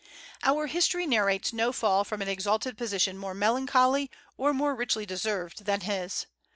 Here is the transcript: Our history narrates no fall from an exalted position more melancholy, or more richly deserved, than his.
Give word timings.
Our 0.41 0.65
history 0.65 1.05
narrates 1.05 1.53
no 1.53 1.71
fall 1.71 2.03
from 2.03 2.23
an 2.23 2.27
exalted 2.27 2.75
position 2.75 3.19
more 3.19 3.35
melancholy, 3.35 4.09
or 4.35 4.51
more 4.51 4.73
richly 4.73 5.05
deserved, 5.05 5.65
than 5.65 5.81
his. 5.81 6.25